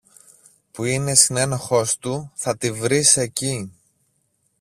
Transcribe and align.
που 0.71 0.83
είναι 0.83 1.13
συνένοχος 1.15 1.97
του, 1.97 2.31
θα 2.35 2.57
τη 2.57 2.71
βρεις 2.71 3.17
εκεί. 3.17 3.73